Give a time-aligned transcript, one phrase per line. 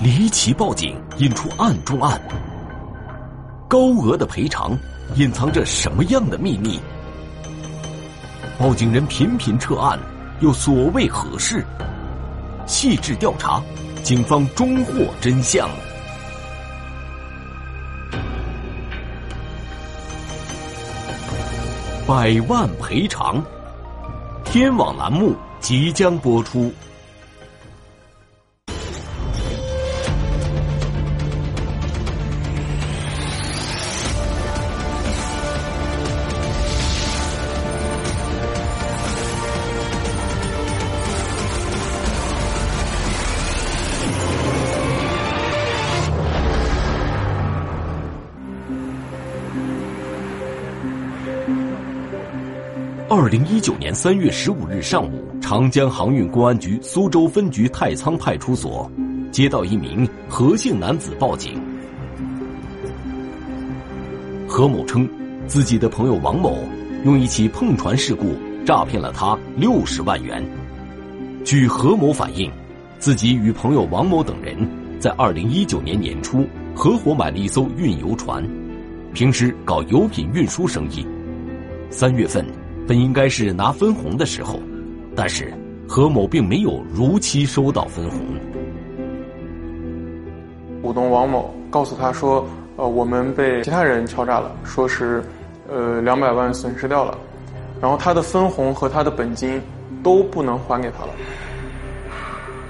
[0.00, 2.20] 离奇报警引出案中案，
[3.66, 4.78] 高额的赔偿
[5.16, 6.78] 隐藏着什么样的秘密？
[8.56, 9.98] 报警人频频撤案，
[10.40, 11.66] 又所谓何事？
[12.64, 13.60] 细致调查，
[14.04, 15.68] 警方终获真相。
[22.06, 23.42] 百万赔偿，
[24.44, 26.72] 天网栏目即将播出。
[53.10, 58.90] 二零一九年三月十五日上午，长江航运公安局苏州分局太仓派出所
[59.32, 61.58] 接到一名何姓男子报警。
[64.46, 65.08] 何某称，
[65.46, 66.58] 自己的朋友王某
[67.06, 68.34] 用一起碰船事故
[68.66, 70.44] 诈骗了他六十万元。
[71.46, 72.52] 据何某反映，
[72.98, 74.54] 自己与朋友王某等人
[75.00, 78.46] 在二零一九年年初合伙买了一艘运油船，
[79.14, 81.06] 平时搞油品运输生意。
[81.88, 82.44] 三月份。
[82.88, 84.58] 本应该是拿分红的时候，
[85.14, 85.52] 但是
[85.86, 88.18] 何某并没有如期收到分红。
[90.80, 95.22] 股东王某告诉他说：“呃，我们被其他人敲诈了，说是，
[95.68, 97.18] 呃，两百万损失掉了，
[97.78, 99.60] 然后他的分红和他的本金
[100.02, 101.12] 都不能还给他了。”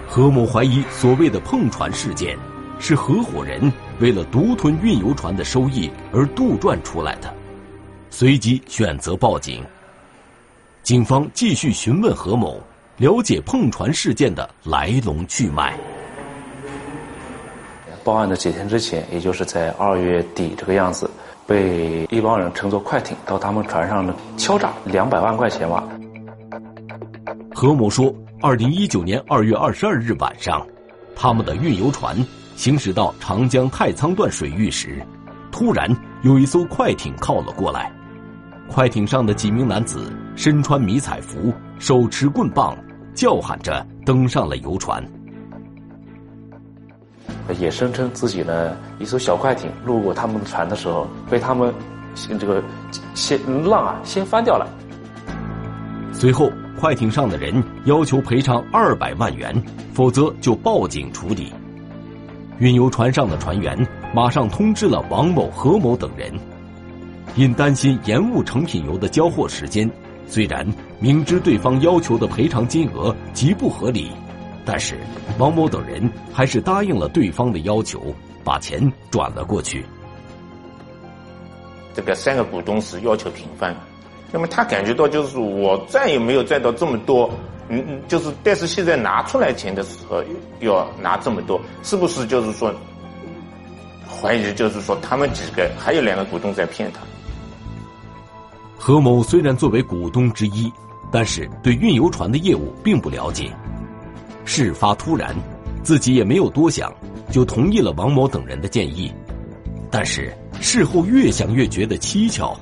[0.09, 2.37] 何某怀疑所谓的碰船事件
[2.81, 7.33] 是合伙人为了独吞运油船的收益而杜撰出来的，
[8.11, 9.63] 随即选择报警。
[10.89, 12.59] 警方继续询问何某，
[12.97, 15.79] 了解碰船事件的来龙去脉。
[18.03, 21.11] 报案的几天之前，也就是在二月底这个样子，
[21.47, 25.85] 被一帮人乘坐快艇到他们船上呢敲诈两百万块钱吧。
[27.55, 28.11] 何某说，
[28.41, 30.67] 二零一九年二月二十二日晚上，
[31.15, 32.17] 他们的运油船
[32.57, 35.05] 行驶到长江太仓段水域时，
[35.53, 37.93] 突然有一艘快艇靠了过来。
[38.71, 42.79] 快艇上的几名男子身穿迷彩服，手持棍棒，
[43.13, 45.05] 叫喊着登上了游船。
[47.59, 51.75] 也声称自己呢，一艘小快艇路过他们的船的时候，被他们
[52.15, 52.63] 先这个
[53.15, 54.65] 先浪啊先翻掉了。
[56.13, 59.61] 随后，快艇上的人要求赔偿二百万元，
[59.93, 61.53] 否则就报警处理。
[62.61, 63.77] 运油船上的船员
[64.15, 66.33] 马上通知了王某、何某等人。
[67.35, 69.89] 因担心延误成品油的交货时间，
[70.29, 70.67] 虽然
[71.01, 74.13] 明知对方要求的赔偿金额极不合理，
[74.65, 74.97] 但是
[75.39, 79.85] 王某等人还是答应了对方的要求，把钱转了过去。
[81.95, 83.75] 这个三个股东是要求平分，
[84.31, 87.29] 那么他感觉到就是我再也没有赚到这么多，
[87.69, 90.23] 嗯嗯，就是但是现在拿出来钱的时候
[90.61, 92.73] 要拿这么多，是不是就是说
[94.07, 97.01] 怀疑就是说他们几个还有两个股东在骗他？
[98.79, 100.73] 何某虽然作为股东之一，
[101.11, 103.51] 但是对运油船的业务并不了解。
[104.45, 105.35] 事发突然，
[105.83, 106.95] 自己也没有多想，
[107.31, 109.13] 就同意了王某等人的建议。
[109.91, 112.57] 但是事后越想越觉得蹊跷，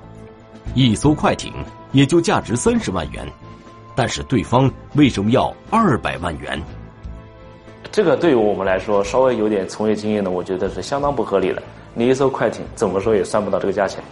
[0.74, 1.52] 一艘快艇
[1.92, 3.24] 也就价值三十万元，
[3.94, 6.60] 但是对方为什么要二百万元？
[7.92, 11.62] 这个对于我们来说，稍微有点从业经验的，我觉得是相当不合理的。
[11.94, 14.02] 你一艘快艇怎么说也算不到这个价钱。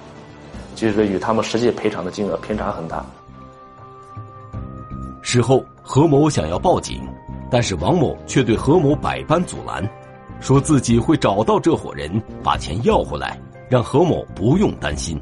[0.74, 3.04] 就是与他们实际赔偿的金额偏差很大。
[5.22, 7.00] 事后，何某想要报警，
[7.50, 9.88] 但是王某却对何某百般阻拦，
[10.40, 15.20] 说自己会找到这伙人把钱要回来，让何某不用担心。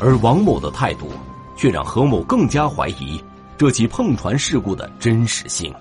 [0.00, 1.08] 而王某的态度，
[1.56, 3.22] 却让何某更加怀疑
[3.58, 5.72] 这起碰船事故的真实性。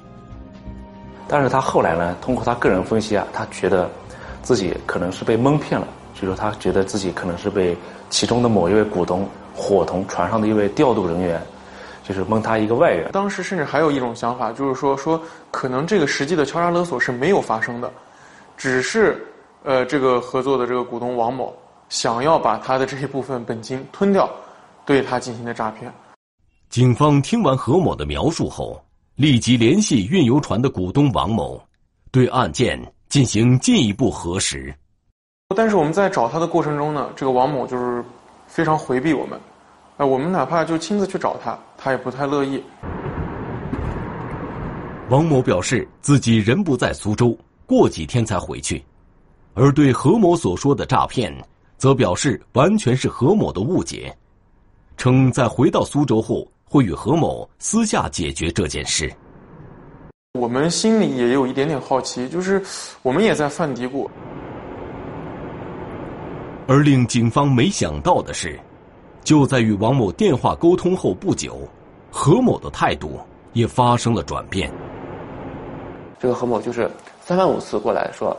[1.27, 3.89] 但是他后来呢，通过他个人分析啊，他觉得
[4.41, 5.87] 自己可能是被蒙骗了。
[6.13, 7.77] 就说他觉得自己可能是被
[8.09, 11.41] 其中的某一位股东伙同船上的一位调度人员，
[12.03, 13.11] 就是蒙他一个外人。
[13.11, 15.21] 当时甚至还有一种想法，就是说说
[15.51, 17.91] 可能这个实际的敲诈勒索是没有发生的，
[18.57, 19.25] 只是
[19.63, 21.53] 呃这个合作的这个股东王某
[21.89, 24.29] 想要把他的这一部分本金吞掉，
[24.85, 25.91] 对他进行的诈骗。
[26.69, 28.79] 警方听完何某的描述后，
[29.15, 31.59] 立即联系运油船的股东王某，
[32.11, 32.79] 对案件
[33.09, 34.73] 进行进一步核实。
[35.55, 38.03] 但是我们在找他的过程中呢，这个王某就是
[38.45, 39.39] 非常回避我们，
[39.97, 42.63] 呃，我们哪怕就亲自去找他，他也不太乐意。
[45.09, 47.35] 王某表示自己人不在苏州，
[47.65, 48.83] 过几天才回去，
[49.55, 51.35] 而对何某所说的诈骗，
[51.77, 54.15] 则表示完全是何某的误解，
[54.97, 59.11] 称在回到苏州后会与何某私下解决这件事。
[60.39, 62.63] 我们心里也有一点点好奇，就是
[63.01, 64.07] 我们也在犯嘀咕。
[66.69, 68.59] 而令警方没想到的是，
[69.23, 71.57] 就在与王某电话沟通后不久，
[72.11, 73.19] 何某的态度
[73.53, 74.71] 也发生了转变。
[76.19, 76.87] 这个何某就是
[77.25, 78.37] 三番五次过来说，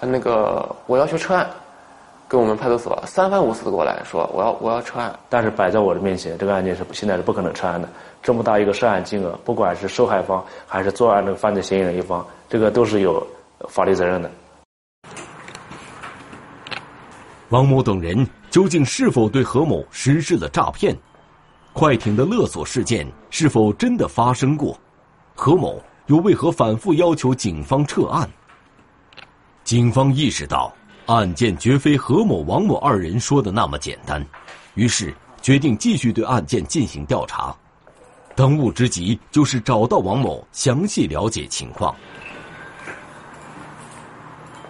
[0.00, 1.48] 那个我要求撤案，
[2.26, 7.88] 跟我们派出所三番五次的过来说我要我要撤案，但是摆在我的面前，这个案件是现在是不可能撤案的。
[8.20, 13.24] 这么大一个涉案金额，不管是受害方还是作案的犯罪嫌疑人一方，这个都是有
[13.68, 14.28] 法律责任的。
[17.50, 20.96] 王某等人究竟是否对何某实施了诈骗？
[21.72, 24.78] 快艇的勒索事件是否真的发生过？
[25.34, 28.28] 何某又为何反复要求警方撤案？
[29.64, 30.72] 警方意识到
[31.06, 34.24] 案件绝非何某、王某二人说的那么简单，
[34.74, 37.54] 于是决定继续对案件进行调查。
[38.36, 41.94] 当务之急就是找到王某，详细了解情况。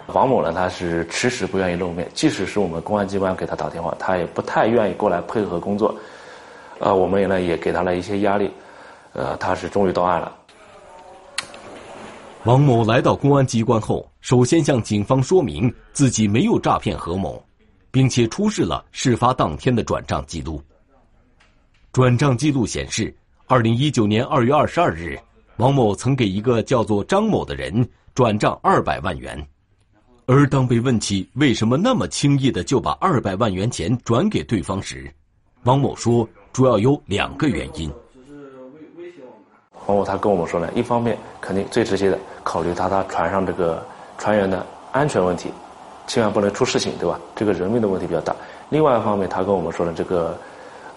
[0.07, 5.95] 王某呢，他是迟迟不愿意露面，即使是我们公安机关给他打电话，他也不太愿意过来配合工作。
[6.79, 8.51] 呃，我们也呢也给他了一些压力，
[9.13, 10.31] 呃，他是终于到案了。
[12.43, 17.43] 王某来到公安机关后，首先向警方说明自己没有诈骗何某，
[17.91, 20.61] 并且出示了事发当天的转账记录。
[21.91, 23.15] 转账记录显示。
[23.47, 25.15] 二零一九年二月二十二日，
[25.57, 29.39] 王某曾给一个叫做张某的人转账二百万元，
[30.27, 35.07] 而当被问起为什么那么轻易的就把二百万元钱转给对方时，
[35.65, 37.91] 王某说主要有两个原因。
[39.85, 43.85] 王某他跟我们说呢，一方面肯定最直接的考虑他他船上这个
[44.17, 45.51] 船员的安全问题，
[46.07, 47.19] 千万不能出事情，对吧？
[47.35, 48.35] 这个人命的问题比较大。
[48.69, 50.37] 另外一方面，他跟我们说呢这个。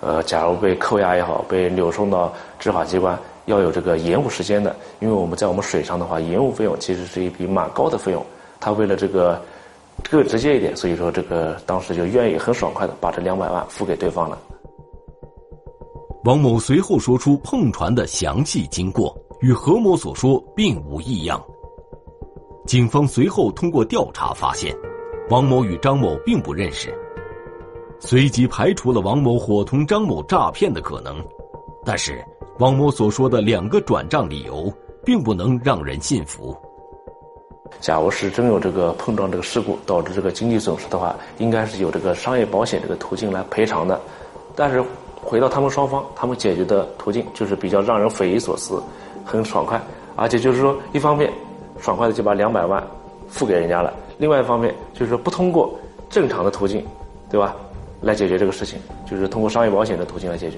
[0.01, 8.25] 呃，假如被扣押也好，被扭送到执法机关，要有这个延误时间的，因为我们在我们水上的话，延误费用其实是一笔蛮高的费用。
[8.61, 9.41] 他为了这个
[10.11, 14.39] 更直接一点，所以说这个当时就愿意很爽快的把这两百万付给对方了。
[16.25, 21.43] 王某随后说出碰船的详细经过，与何某所说并无异样。
[22.67, 24.77] 警方随后通过调查发现，
[25.31, 26.93] 王某与张某并不认识。
[28.01, 31.17] 随即排除了王某伙同张某诈骗的可能，
[31.85, 32.23] 但是
[32.59, 34.71] 王某所说的两个转账理由
[35.05, 36.55] 并不能让人信服。
[37.81, 44.01] 假如是真有这个碰撞这个事故导致这个经济损失的话，应该是有这个商业保险这个途径来赔偿的。
[44.57, 44.83] 但是
[45.23, 48.83] 回到他们双方，他们解决的途径就是比较让人匪夷所思，
[49.25, 49.81] 很爽快，
[50.17, 51.33] 而且就是说一方面
[51.79, 52.85] 爽快的就把两百万
[53.29, 55.73] 付给人家了，另外一方面就是说不通过
[56.11, 56.85] 正常的途径，
[57.31, 57.55] 对吧？
[58.01, 58.79] 来解决这个事情，
[59.11, 60.57] 就是通过商业保险的途径来解决。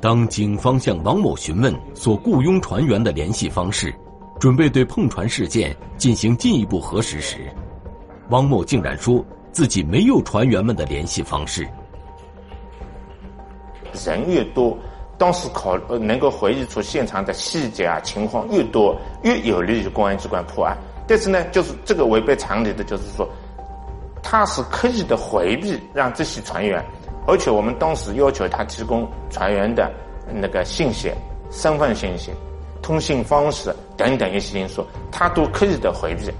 [0.00, 3.92] 当警方向王某询问所雇佣船员的联系方式，
[4.38, 7.38] 准备对碰船事件进行进一步核实时，
[8.30, 11.66] 汪某竟然说自己没有船员们的联系方式。
[14.04, 14.76] 人越多，
[15.16, 20.76] 当时考能够回忆出现场的细节啊情况越多，越有利于公安机关破案。
[21.06, 23.28] 但是呢，就是这个违背常理的，就是说。
[24.20, 26.84] 他是刻意的回避让这些船员，
[27.26, 29.90] 而且我们当时要求他提供船员的
[30.34, 31.10] 那个信息、
[31.50, 32.30] 身份信息、
[32.82, 36.30] 通信方式等等一些因素，他都刻意的回避。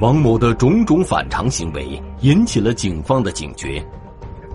[0.00, 3.84] 王某的种种反常行为引起了警方的警觉。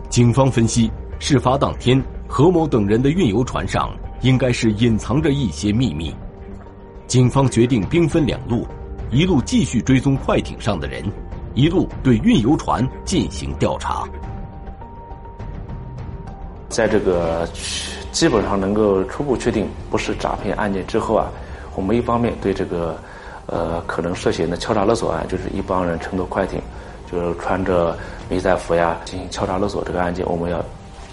[0.09, 6.15] 警方分析，事发当天何某等人的运油船上应该是隐藏着一些秘密。
[7.05, 8.65] 警方决定兵分两路。
[9.11, 11.03] 一路继续追踪快艇上的人，
[11.53, 14.03] 一路对运油船进行调查。
[16.75, 17.47] 在这个
[18.11, 21.31] 基本上能够初步确定不是诈骗案件之后啊，
[21.73, 22.97] 我们一方面对这个
[23.45, 26.61] 呃可能涉嫌的敲诈勒索案，就是一帮人乘坐快艇，
[27.09, 30.61] 就是穿着迷彩服呀进行敲诈勒索这个案件，我们要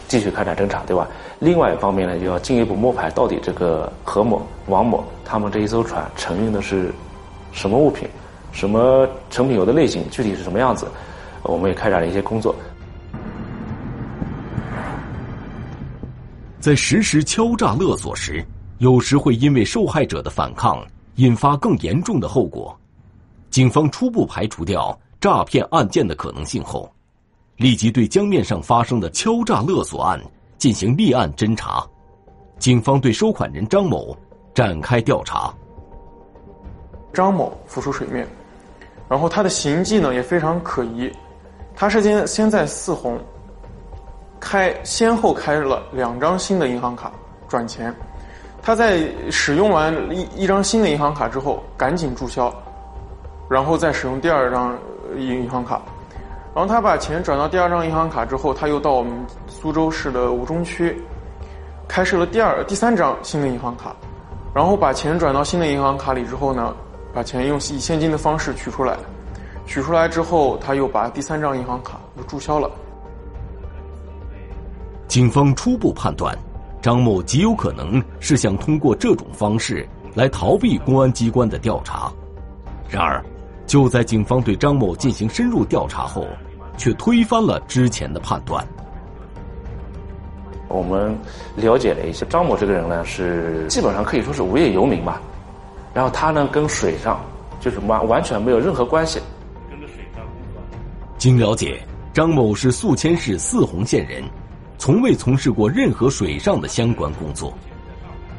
[0.08, 1.06] 继续开展侦查，对吧？
[1.38, 6.90] 另外一方面呢，就要进一步摸排到底这个何某、王某他们这一艘船承运的是。
[7.54, 8.08] 什么物品，
[8.50, 10.86] 什么成品油的类型，具体是什么样子，
[11.42, 12.54] 我们也开展了一些工作。
[16.62, 18.40] 在实施敲诈勒索时，
[18.78, 20.80] 有时会因为受害者的反抗，
[21.16, 22.72] 引发更严重的后果。
[23.50, 26.88] 警方初步排除掉诈骗案件的可能性后，
[27.56, 30.22] 立即对江面上发生的敲诈勒索案
[30.56, 31.84] 进行立案侦查。
[32.60, 34.16] 警方对收款人张某
[34.54, 35.52] 展开调查。
[37.12, 38.24] 张某浮出水面，
[39.08, 41.10] 然后他的行迹呢也非常可疑，
[41.74, 43.18] 他是先先在四红
[44.44, 47.12] 开先后开了两张新的银行卡
[47.48, 47.94] 转钱，
[48.60, 52.52] 他在使用完一一张新的银行卡之后赶紧注销，
[53.48, 54.76] 然后再使用第二张
[55.16, 55.80] 银银行卡，
[56.56, 59.12] 然后他把钱转到第二张银行卡之后，他又到我们
[59.46, 61.00] 苏州市的吴中区
[61.86, 63.94] 开设了第二第三张新的银行卡，
[64.52, 66.74] 然后把钱转到新的银行卡里之后呢，
[67.14, 68.96] 把钱用以现金的方式取出来，
[69.66, 72.68] 取出来之后，他又把第三张银行卡又注销了。
[75.12, 76.34] 警方初步判断，
[76.80, 82.10] 张某极有可能是想通过这种方式来逃避公安机关的调查。
[82.88, 83.22] 然而，
[83.66, 86.26] 就在警方对张某进行深入调查后，
[86.78, 88.66] 却推翻了之前的判断。
[90.68, 91.14] 我们
[91.56, 95.20] 了解了一下，张某这个人呢是基本上可以说是无业游民吧，
[95.92, 97.20] 然后他呢跟水上
[97.60, 99.20] 就是完完全没有任何关系。
[99.68, 100.24] 跟着水上
[101.18, 101.82] 经了解，
[102.14, 104.24] 张某是宿迁市泗洪县人，
[104.82, 107.56] 从未从事过任何水上的相关工作。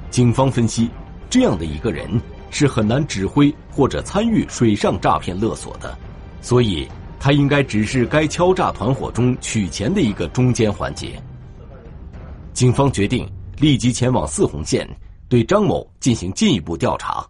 [0.10, 0.90] 警方分析，
[1.30, 5.98] 这样的一个人是很难指挥或者参与水上诈骗勒索的，
[6.42, 6.86] 所以
[7.18, 11.18] 他应该只是该敲诈团伙中取钱的一个中间环节。
[12.52, 13.26] 警方决定
[13.58, 14.86] 立即前往泗洪县，
[15.30, 17.26] 对张某进行进一步调查。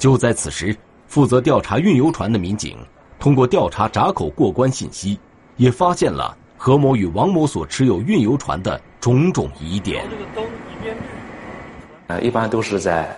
[0.00, 0.76] 就在此时，
[1.06, 2.76] 负责调查运油船的民警
[3.18, 5.18] 通过调查闸口过关信息，
[5.56, 10.04] 也发现了何某与王某所持有运油船的种种疑点。
[12.08, 13.16] 呃，一般都是在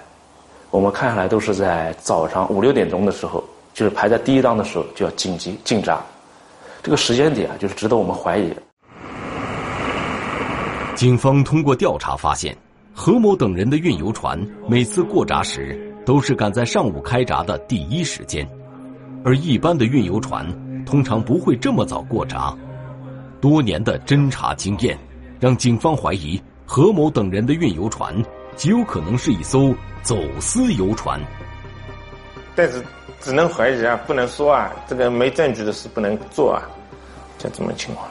[0.70, 6.00] 我们看下来都是在早上五六点钟的时候，就是排在第一档的时候就要紧急进闸，
[6.82, 8.50] 这个时间点啊，就是值得我们怀疑。
[10.94, 12.56] 警方通过调查发现，
[12.94, 18.48] 何某等人的运油船每次过闸时都是赶在上午开闸的第一时间，
[19.24, 20.46] 而一般的运油船
[20.84, 22.54] 通常不会这么早过闸。
[23.40, 24.98] 多年的侦查经验，
[25.38, 28.14] 让警方怀疑何某等人的运油船
[28.56, 31.20] 极有可能是一艘走私游船。
[32.56, 32.82] 但是
[33.20, 36.62] 只能怀疑啊，不能说啊，这个没证据的事不能做啊，
[37.38, 38.08] 就这么情况。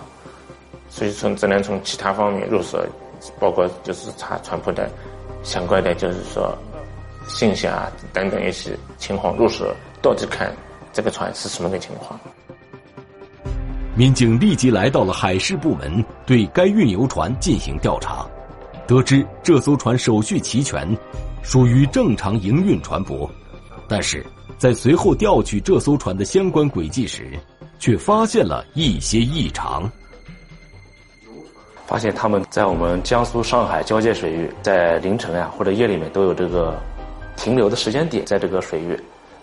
[0.90, 2.82] 所以从只能从其他方面入手，
[3.40, 4.90] 包括就是查船舶的
[5.44, 6.58] 相关的，就是说
[7.28, 10.50] 信息啊等等一些情况入手，到底看
[10.98, 12.20] 这个船是什么个情况。
[13.96, 18.26] 民警立即来到了海事部门，对该运油船进行调查，
[18.88, 20.98] 得知这艘船手续齐全，
[21.44, 23.30] 属于正常营运船舶，
[23.88, 24.26] 但是
[24.58, 27.40] 在随后调取这艘船的相关轨迹时，
[27.78, 29.88] 却发现了一些异常。
[31.86, 36.76] 发现他们在我们江苏、上海交界水域，在凌晨呀或者夜里面都有这个
[37.36, 39.00] 停留的时间点，在这个水域，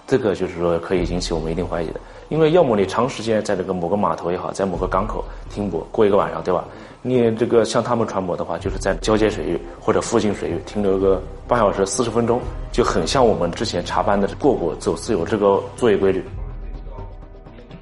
[0.07, 2.01] 这个就是说可以引起我们一定怀疑的。
[2.31, 6.65] 因为要么你长时间在这个某个码头也好，在某个港口停泊过一个晚上，对吧？
[7.03, 12.41] 你这个像他们船舶的话，就是在交界水域或者附近水域停留个半小时、四十分钟，
[12.73, 16.25] 就很像我们之前查办的过过走私有这个作业规律。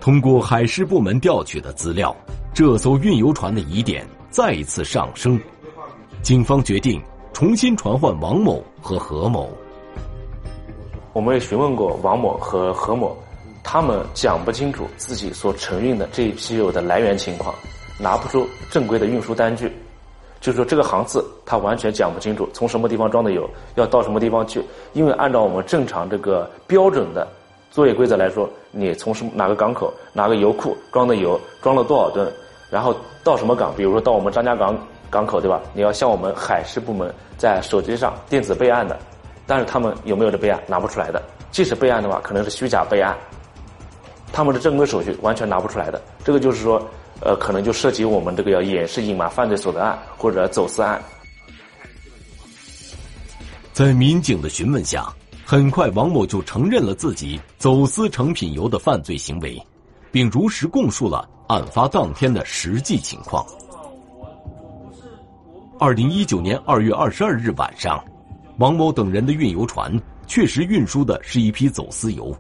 [0.00, 2.14] 通过海事部门调取的资料，
[2.52, 4.04] 这艘运油船的疑点。
[4.28, 5.38] 再一次上升，
[6.22, 7.00] 警方决定
[7.34, 9.48] 重新传唤王某和何某。
[11.12, 13.16] 我们也询问过王某和何某，
[13.62, 17.54] 他们讲不清楚自己所承运的这一批油的来源情况，
[18.00, 19.70] 拿不出正规的运输单据，
[20.40, 24.64] 就是说这个航次他完全讲不清楚，从什么地方装的油要到什么地方去。
[24.94, 27.28] 因为按照我们正常这个标准的
[27.70, 32.32] 作业规则来说，你从什哪个港口哪个油库装的油装了多少吨？
[32.70, 33.74] 然后到什么港？
[33.76, 34.74] 比如说到我们张家港
[35.10, 35.60] 港口，对吧？
[35.74, 38.98] 你要向我们海事部门在手机上电子备案的，
[39.46, 40.62] 但是他们有没有这备案？
[40.66, 41.22] 拿不出来的。
[41.50, 43.16] 即使备案的话，可能是虚假备案，
[44.32, 46.00] 他们的正规手续完全拿不出来的。
[46.24, 46.82] 这个就是说，
[47.20, 51.02] 呃，可能就涉及我们这个要掩饰隐瞒犯罪所得案或者走私案。
[53.72, 55.12] 在民警的询问下，
[55.44, 59.60] 很快王某就承认了自己走私成品油的犯罪行为，
[60.10, 61.28] 并如实供述了。
[61.48, 63.44] 案发当天的实际情况。
[65.78, 68.02] 二零一九年二月二十二日晚上，
[68.58, 69.92] 王某等人的运油船
[70.26, 72.36] 确实运输的是一批走私油，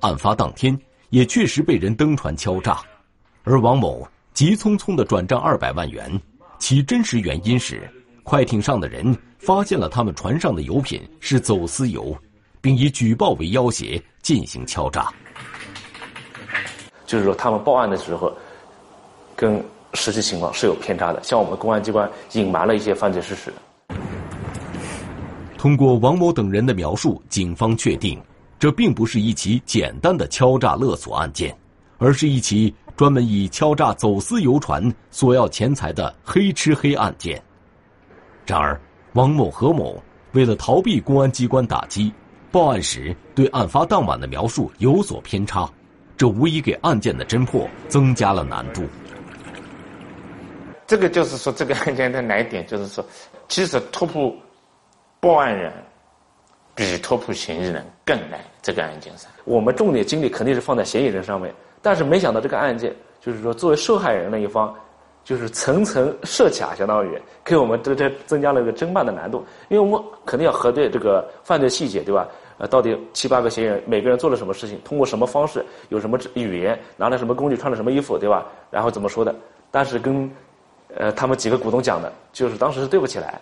[0.00, 0.76] 案发当天
[1.10, 2.80] 也确实被人登船敲诈，
[3.44, 6.20] 而王某急匆匆的转账二百万元，
[6.58, 7.88] 其真实原因是
[8.24, 12.14] 快艇上的人发现了他们船上的油品是走私油，
[12.60, 15.12] 并以举报为要挟进行敲诈。
[17.06, 18.32] 就是说，他们报案的时候，
[19.34, 21.22] 跟实际情况是有偏差的。
[21.22, 23.52] 像我们公安机关隐瞒了一些犯罪事实。
[25.60, 28.18] 通过王某等人的描述，警方确定，
[28.58, 31.54] 这并不是一起简单的敲诈勒索案件，
[31.98, 37.38] 而是一起专门以敲诈走私游船索要钱财的黑吃黑案件。
[38.46, 38.80] 然而，
[39.12, 40.02] 王某、何某
[40.32, 42.10] 为了逃避公安机关打击，
[42.50, 45.70] 报案时对案发当晚的描述有所偏差，
[46.16, 48.82] 这无疑给案件的侦破增加了难度。
[50.86, 53.04] 这个就是说，这个案件的难点就是说，
[53.46, 54.34] 其实突破
[55.20, 55.72] 报案人
[56.74, 58.40] 比突破嫌疑人更难。
[58.62, 64.74] 这个案件上，我们重点精力肯定是放在嫌疑人上面，但是没想到这个案件，就是说作为受害人那一方，
[65.24, 72.28] 就是层层设卡，相当于给我们这这增加了一个侦办的难度，因为我们肯定要核对这个犯罪细节，对吧？
[72.58, 78.46] 呃，到底七八个嫌疑人每个人做了什么事情，通过什么方式，有什么语言，拿了什么工具，穿了什么衣服，对吧？
[78.70, 79.34] 然后怎么说的？
[79.70, 80.30] 但是跟
[80.94, 83.40] 呃他们几个股东讲的，就是当时是对不起来。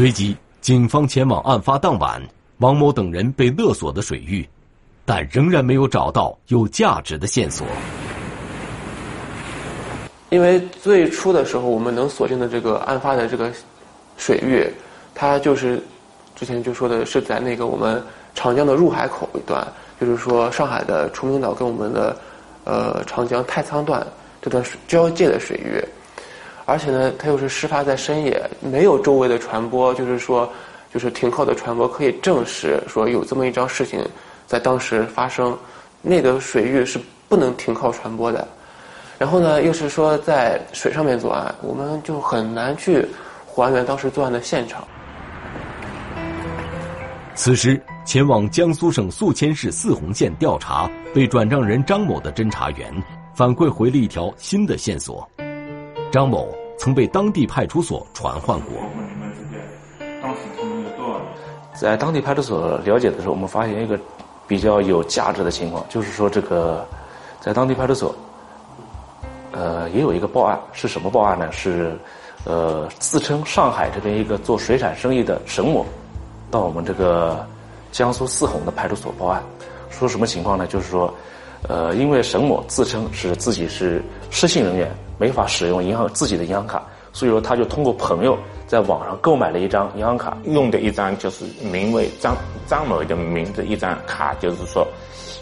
[0.00, 2.18] 随即，警方前往案发当晚
[2.56, 4.48] 王某等人被勒索的水域，
[5.04, 7.66] 但仍然没有找到有价值的线索。
[10.30, 13.52] 因为最初的时候，我们能锁定的这个案发的这个
[14.16, 14.66] 水域，
[15.14, 15.78] 它就是
[16.34, 18.02] 之前就说的是在那个我们
[18.34, 19.62] 长江的入海口一段，
[20.00, 22.16] 就是说上海的崇明岛跟我们的
[22.64, 24.06] 呃长江太仓段
[24.40, 25.78] 这段交界的水域，
[26.70, 30.48] 而且呢，它又是事发在深夜，没有周围的船舶，就是说
[30.94, 34.06] 就是停靠的船舶可以证实说有这么一桩事情
[34.46, 35.58] 在当时发生，
[36.00, 36.96] 那个水域是
[37.28, 38.46] 不能停靠船舶的。
[39.18, 43.04] 然后呢，又是说在水上面作案，我们就很难去
[43.44, 44.86] 还原当时作案的现场。
[47.34, 52.94] 此时，前往江苏省宿迁市泗洪县调查被转账人张某的侦查员
[53.34, 55.28] 反馈回了一条新的线索：
[56.12, 56.48] 张某
[56.80, 58.72] 曾被当地派出所传唤过。
[61.78, 64.00] 在当地派出所了解的时候，我们发现一个
[64.48, 66.86] 比较有价值的情况，就是说这个
[67.38, 68.14] 在当地派出所。
[69.52, 71.52] 呃，也有一个报案，是什么报案呢？
[71.52, 71.98] 是，
[72.44, 75.84] 呃，自称上海这边一个做水产生意的沈某，
[76.50, 77.44] 到我们这个
[77.92, 79.42] 江苏泗洪的派出所报案，
[79.90, 80.66] 说什么情况呢？
[80.66, 81.12] 就是说，
[81.68, 84.88] 呃，因为沈某自称是自己是失信人员，
[85.20, 92.34] 没法使用银行自己的银行卡，所以说他就通过朋友在网上购买了一张银行卡，用的一张就是名为张
[92.66, 94.88] 张某的名字一张卡，就是说，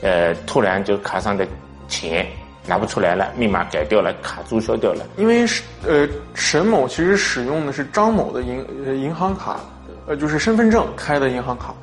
[0.02, 1.46] 呃，突然就卡上的
[1.86, 2.26] 钱。
[2.66, 5.02] 拿不出来了，密码改掉了，卡注销掉了。
[5.16, 9.58] 因为是呃，沈某其实使用的是张某的银呃银行卡，
[10.06, 11.74] 呃，就是身份证开的银行卡，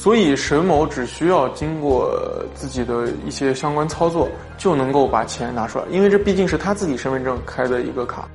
[0.00, 2.10] 所以沈某只需要经过
[2.54, 5.84] 自己的一些相关操作，就能够把钱拿出来。
[5.90, 8.26] 因为这毕竟是他自己身份证开的一个卡，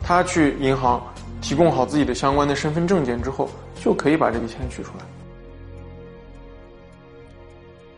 [0.00, 0.98] 他去银行
[1.42, 3.50] 提供好自己的相关的身份证件之后，
[3.82, 5.04] 就可以把这笔钱取出来。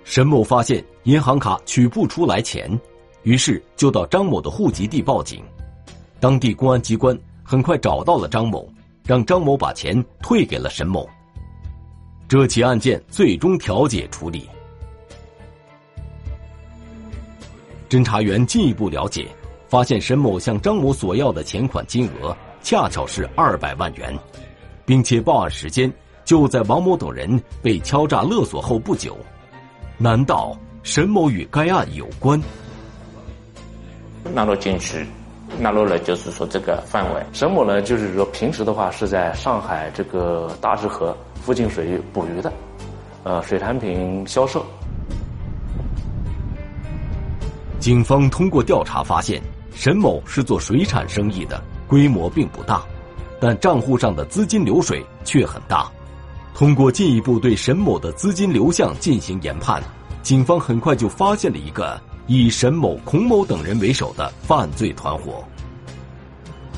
[0.02, 2.76] 沈某发现银行卡取不出来钱。
[3.22, 5.44] 于是就到张某的户籍地报警，
[6.18, 8.68] 当地公安机关很快找到了张某，
[9.06, 11.08] 让张某把钱退给了沈某。
[12.32, 14.48] 这起案件最终调解处理。
[17.90, 19.28] 侦查员进一步了解，
[19.68, 24.18] 发现沈某向张某索要的钱款金额恰巧是二百万元，
[24.86, 25.92] 并且报案时间
[26.24, 29.14] 就在王某等人被敲诈勒索后不久。
[29.98, 32.42] 难道沈某与该案有关？
[34.32, 35.04] 纳入进去，
[35.58, 37.22] 纳入了就是说这个范围。
[37.32, 42.52] 沈某呢，就是说平时的话是在上海这个大治河附近水域捕鱼的，
[43.24, 44.64] 呃，水产品销售。
[47.78, 49.42] 警方通过调查发现，
[49.74, 52.82] 沈某是做水产生意的，规模并不大，
[53.40, 55.90] 但账户上的资金流水却很大。
[56.54, 59.82] 通过进一步对沈某的资金流向进行研判，
[60.22, 62.00] 警方很快就发现了一个。
[62.26, 65.44] 以沈某、孔某等人为首的犯罪团伙，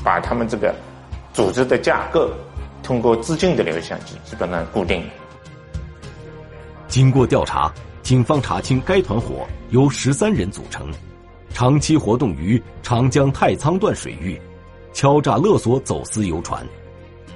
[0.03, 0.73] 把他们这个
[1.33, 2.29] 组织的架构
[2.81, 5.03] 通过资金的流向基基本上固定。
[6.87, 10.91] 经过调查，警方查清该团伙由十三人组成，
[11.53, 14.39] 长期活动于长江太仓段水域，
[14.93, 16.65] 敲诈勒索走私游船。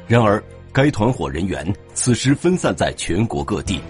[0.08, 3.82] 然而，该团伙人员此时分散在全国各地，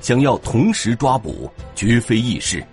[0.00, 2.64] 想要同时抓捕绝非易事。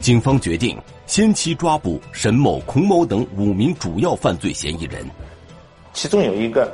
[0.00, 5.06] 警方决定先期抓捕沈某、孔某等五名主要犯罪嫌疑人。
[5.92, 6.72] 其中有一个，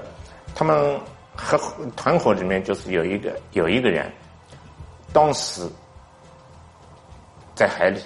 [0.55, 0.99] 他们
[1.35, 1.59] 和
[1.97, 4.11] 团伙里面就是有一个有一个人，
[5.13, 5.69] 当时
[7.55, 8.01] 在海里，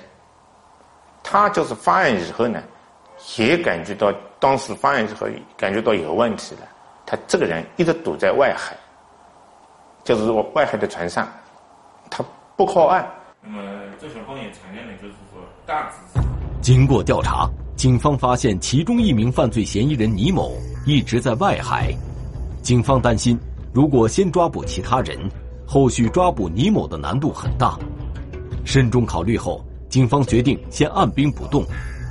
[1.22, 2.62] 他就是发案以后呢，
[3.36, 6.62] 也感觉到当时发案以后感觉到有问题了，
[7.04, 8.74] 他这个人一直堵在外海，
[10.02, 11.28] 就是我外海的船上，
[12.08, 12.24] 他
[12.56, 13.06] 不靠岸。
[13.42, 13.62] 那么
[13.98, 16.20] 这小方也承认了，就是说大致。
[16.60, 20.52] 经过调查，警方发现其中一名犯罪嫌疑人倪某
[20.84, 21.90] 一直在外海。
[22.60, 23.38] 警方担心，
[23.72, 25.18] 如果先抓捕其他人，
[25.66, 27.78] 后续抓捕倪某的难度很大。
[28.66, 31.64] 慎重考虑后，警方决定先按兵不动，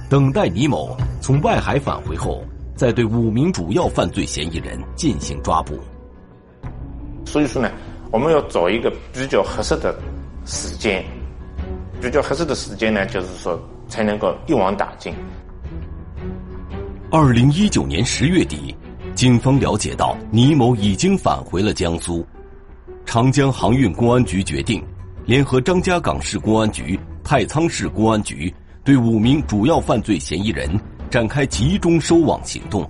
[0.09, 2.43] 等待倪某从外海返回后，
[2.75, 5.77] 再对五名主要犯罪嫌疑人进行抓捕。
[7.23, 7.71] 所以说呢，
[8.11, 9.95] 我们要找一个比较合适的
[10.45, 11.05] 时间，
[12.01, 15.13] 比较合适的时间呢，就是说才能够一网打尽。
[17.11, 18.75] 二零一九年十月底，
[19.15, 22.25] 警方了解到倪某已经返回了江苏，
[23.05, 24.83] 长江航运公安局决定
[25.25, 30.69] 联合张家港市公安局、太仓市公安局，对五名主要犯罪嫌疑人
[31.09, 32.89] 展开集中收网行动。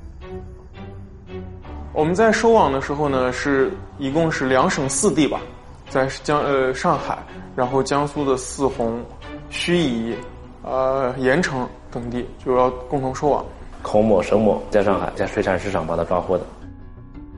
[1.94, 5.42] 我们在收网的时候呢，是一共是两省四地吧，
[5.90, 7.18] 在江呃上海，
[7.60, 9.04] 然后江苏的泗洪、
[9.52, 10.16] 盱眙、
[10.64, 13.46] 呃盐城等地就要共同收网。
[13.82, 16.46] 孔某、沈某在上海在水产市场把他抓获的。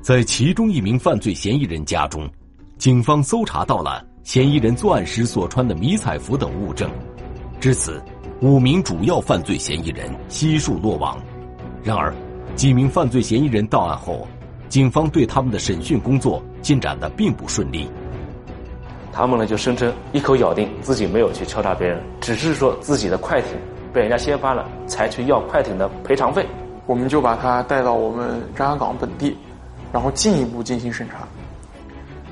[0.04, 2.30] 在其中一名犯罪嫌疑人家中，
[2.78, 6.88] 警方搜查到了嫌疑人作案时所穿的迷彩服等物证。
[7.60, 8.00] 至此，
[8.44, 11.18] 五名主要犯罪嫌疑人悉数落网。
[11.82, 12.14] 然而，
[12.56, 14.28] 几名犯罪嫌疑人到案后，
[14.70, 17.90] 警方对他们的审讯工作进展的并不顺利。
[19.12, 23.52] 他们呢就声称一口咬定自己没有去敲诈别人，只是说自己的快艇
[23.92, 26.46] 被人家掀翻了，才去要快艇的赔偿费。
[26.88, 29.38] 我们就把他带到我们张家港本地，
[29.94, 31.28] 然后进一步进行审查。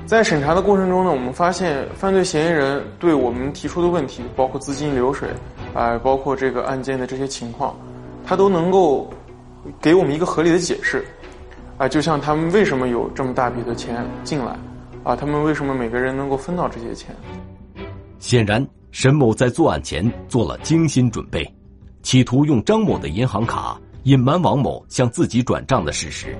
[0.06, 5.28] 在审查的过程中呢，我们发现犯罪嫌疑人对我们提出的问题，包括资金流水，
[5.72, 7.76] 啊、包括这个案件的这些情况，
[8.26, 9.08] 他都能够
[9.80, 11.04] 给我们一个合理的解释。
[11.78, 14.54] 啊、就像他们为什么有这么大笔的钱进来，
[15.10, 17.12] 啊，他们为什么每个人能够分到这些钱？
[18.20, 21.44] 显然，沈某在作案前做了精心准备，
[22.00, 26.36] 企图用张某的银行卡隐瞒王某向自己转账的事实。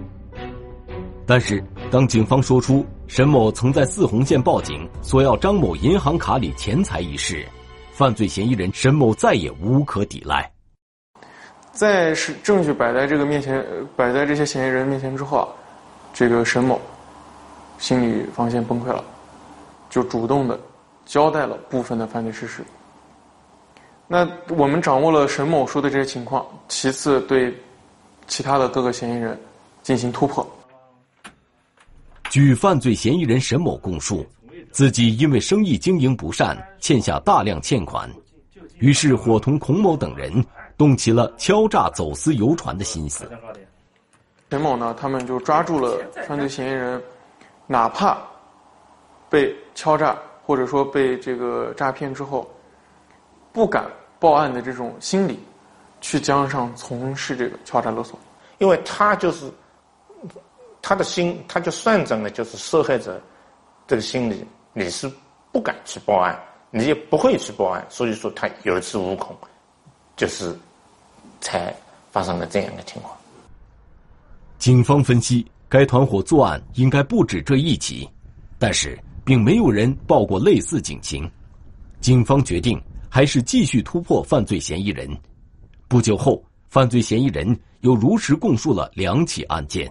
[1.26, 7.44] 但是，当警方说出沈某曾在泗洪县报警索要张某银行卡里钱财一事，
[7.90, 10.48] 犯罪嫌疑人沈某再也无可抵赖。
[11.72, 15.48] 在是证据摆在这个面前，呃摆在这些嫌疑人面前之后啊，
[16.12, 16.80] 这个沈某
[17.80, 19.02] 心理防线崩溃了，
[19.88, 20.56] 就主动的
[21.04, 22.62] 交代了部分的犯罪事实。
[24.06, 27.52] 那我们掌握了沈某说的这些情况，其次对
[28.26, 29.40] 其他的各个嫌疑人
[29.82, 30.48] 进行突破。
[32.28, 34.24] 据犯罪嫌疑人沈某供述，
[34.70, 38.08] 自己因为生意经营不善，欠下大量欠款，
[38.78, 40.44] 于是伙同孔某等人
[40.76, 43.28] 动起了敲诈走私游船的心思。
[44.50, 47.00] 沈某呢，他们就抓住了犯罪嫌疑人，
[47.70, 48.18] 哪怕
[49.28, 52.50] 被敲诈或者说被这个诈骗之后，
[53.52, 55.38] 不敢报案的这种心理，
[56.00, 58.18] 去江上从事这个敲诈勒索。
[58.58, 59.48] 因为他就是
[60.82, 63.20] 他的心，他就算准了，就是受害者
[63.86, 65.08] 这个心理，你是
[65.52, 66.36] 不敢去报案，
[66.70, 69.36] 你也不会去报案，所以说他有恃无恐，
[70.16, 70.58] 就是
[71.40, 71.72] 才
[72.10, 73.16] 发生了这样的情况。
[74.58, 78.06] 警方分析，该团伙作案应该不止这一起，
[78.58, 81.30] 但是并没有人报过类似警情。
[82.00, 82.76] 警方决定
[83.08, 85.08] 还是继续突破犯罪嫌疑人。
[85.86, 89.88] 不久后，犯罪嫌疑人又如实供述了两起案件。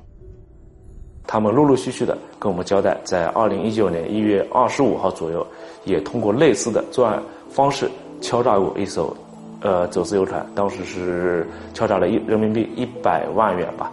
[1.25, 5.47] 他们陆陆续续的跟我们交代，在二零一九年一月二十五号左右，
[5.85, 7.89] 也通过类似的作案方式
[8.19, 9.15] 敲诈过一艘
[9.61, 13.89] 呃走私游船，当时是敲诈了一人民币一百万元吧。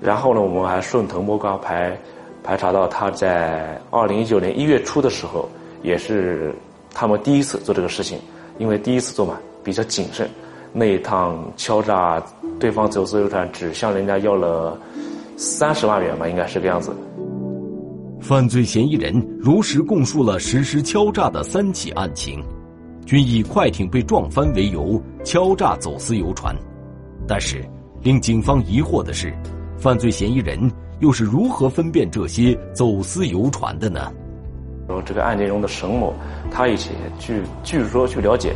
[0.00, 1.98] 然后呢，我们还顺藤摸瓜排
[2.42, 5.48] 排查到他在二零一九年一月初的时候，
[5.82, 6.54] 也是
[6.94, 8.18] 他们第一次做这个事情，
[8.58, 10.28] 因为第一次做嘛，比较谨慎。
[10.72, 12.22] 那一趟敲诈
[12.60, 14.78] 对方走私游船，只向人家要了
[15.36, 16.92] 三十万元吧，应该是这个样子。
[18.20, 22.44] 犯罪嫌疑人如实供述了实施敲诈的三起案情，
[23.06, 26.54] 均以快艇被撞翻为由敲诈走私游船。
[27.26, 27.64] 但是，
[28.02, 29.32] 令警方疑惑的是，
[29.78, 34.12] 犯罪嫌疑人又是如何分辨这些走私游船的呢？
[34.88, 36.12] 然后这个案件中的沈某，
[36.50, 38.54] 他以前据据说去了解，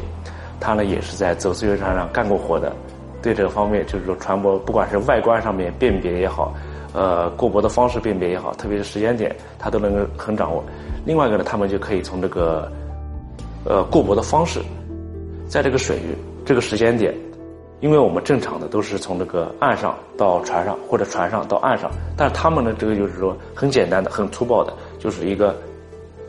[0.59, 2.75] 他呢也是在走私游船上干过活的，
[3.23, 6.55] 对这个方面就是说船舶不管是外观上面辨别也好，
[6.93, 10.65] 呃过驳的方式辨别也好，特别是时间点，他都能够很掌握。
[11.05, 12.71] 另外一个呢，他们就可以从这个
[13.65, 14.61] 呃过驳的方式，
[15.47, 17.15] 在这个水域这个时间点，
[17.83, 25.55] 因为我们正常的都是从这个岸上到船上，或者船上到岸上，但是他们呢，这个就是说很简单的、很粗暴的，就是一个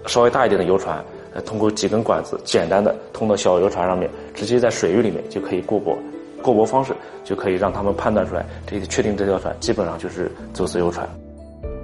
[0.07, 5.95] 稍微大一点的游船，呃，通过几根管子，简单的通到小游船上面，直接在水域里面就可以过泊。
[6.41, 6.91] 过泊方式
[7.23, 11.07] 就可以让他们判断出来，这个确定这条船基本上就是走私游船。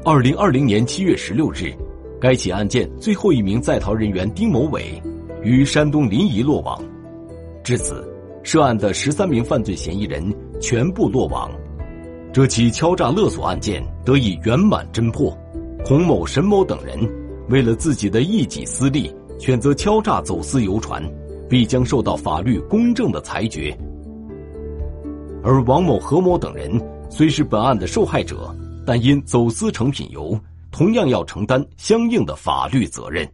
[0.03, 1.71] 二零二零年七月十六日，
[2.19, 4.99] 该起案件最后一名在逃人员丁某伟
[5.43, 6.82] 于山东临沂落网。
[7.63, 8.03] 至此，
[8.51, 10.23] 涉案的十三名犯罪嫌疑人
[10.59, 11.51] 全部落网
[12.33, 15.38] 这起敲诈勒索案件得以圆满侦破
[15.85, 16.97] 孔某沈某等人
[17.49, 20.99] 为了自己的一己私利选择敲诈走私游船
[21.47, 23.71] 必将受到法律公正的裁决。
[25.43, 26.71] 而王某何某等人
[27.07, 28.51] 虽是本案的受害者
[28.83, 30.35] 但因走私成品油
[30.71, 33.31] 同样要承担相应的法律责任。